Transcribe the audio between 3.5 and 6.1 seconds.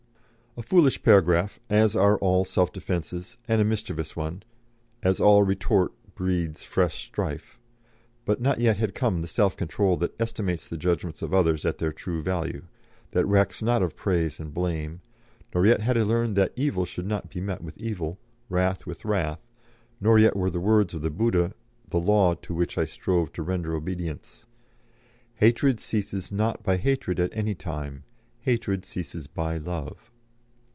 a mischievous one, as all retort